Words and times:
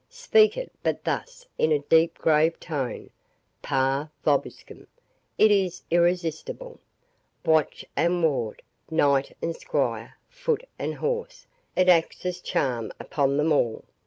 Speak 0.09 0.57
it 0.57 0.71
but 0.81 1.03
thus, 1.03 1.45
in 1.59 1.71
a 1.71 1.77
deep 1.77 2.17
grave 2.17 2.59
tone,—'Pax 2.59 4.09
vobiscum!'—it 4.25 5.51
is 5.51 5.83
irresistible—Watch 5.91 7.85
and 7.95 8.23
ward, 8.23 8.63
knight 8.89 9.37
and 9.43 9.55
squire, 9.55 10.17
foot 10.27 10.67
and 10.79 10.95
horse, 10.95 11.45
it 11.75 11.87
acts 11.87 12.25
as 12.25 12.39
a 12.39 12.43
charm 12.43 12.91
upon 12.99 13.37
them 13.37 13.51
all. 13.51 13.83